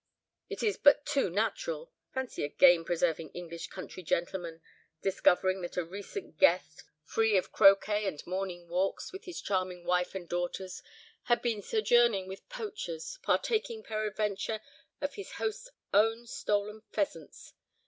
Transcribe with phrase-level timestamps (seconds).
[0.49, 1.91] It is but too natural.
[2.11, 4.63] Fancy a game preserving English country gentleman,
[5.03, 10.15] discovering that a recent guest, free of croquet and morning walks with his charming wife
[10.15, 10.81] and daughters,
[11.25, 14.59] had been sojourning with poachers—partaking, peradventure,
[15.01, 17.53] of his host's own stolen pheasants!